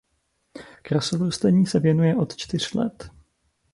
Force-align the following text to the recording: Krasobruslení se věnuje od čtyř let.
Krasobruslení 0.83 1.65
se 1.65 1.79
věnuje 1.79 2.15
od 2.15 2.35
čtyř 2.35 2.73
let. 2.73 3.09